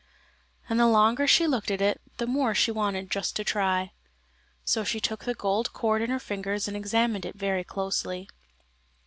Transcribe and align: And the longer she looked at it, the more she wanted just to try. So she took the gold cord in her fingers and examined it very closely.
And 0.67 0.79
the 0.79 0.87
longer 0.87 1.27
she 1.27 1.45
looked 1.45 1.69
at 1.69 1.79
it, 1.79 2.01
the 2.17 2.25
more 2.25 2.55
she 2.55 2.71
wanted 2.71 3.11
just 3.11 3.35
to 3.35 3.43
try. 3.43 3.91
So 4.65 4.83
she 4.83 4.99
took 4.99 5.25
the 5.25 5.35
gold 5.35 5.73
cord 5.73 6.01
in 6.01 6.09
her 6.09 6.17
fingers 6.17 6.67
and 6.67 6.75
examined 6.75 7.23
it 7.23 7.35
very 7.35 7.63
closely. 7.63 8.27